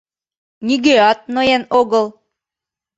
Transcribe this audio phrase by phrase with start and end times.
[0.67, 2.05] —Нигӧат ноен огыл...